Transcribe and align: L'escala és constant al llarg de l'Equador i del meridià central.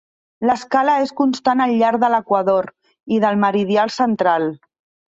L'escala 0.49 0.95
és 1.01 1.13
constant 1.19 1.61
al 1.67 1.75
llarg 1.83 2.03
de 2.05 2.11
l'Equador 2.15 2.71
i 3.19 3.25
del 3.27 3.41
meridià 3.47 3.89
central. 4.01 4.53